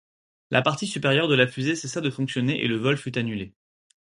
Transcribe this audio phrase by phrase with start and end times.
[0.49, 3.53] La partie supérieure de la fusée cessa de fonctionner et le vol fut annulé.